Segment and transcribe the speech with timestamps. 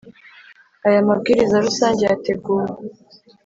[0.87, 2.65] Aya mabwiriza rusange yateguwe.